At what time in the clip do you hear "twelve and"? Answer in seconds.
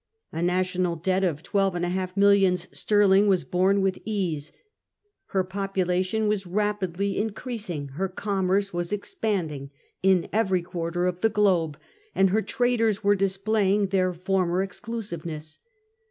1.43-1.85